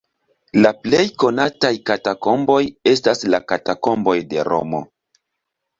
La 0.65 0.69
plej 0.85 1.01
konataj 1.23 1.71
katakomboj 1.91 2.59
estas 2.95 3.25
la 3.35 3.45
Katakomboj 3.53 4.19
de 4.35 4.49
Romo. 4.53 4.83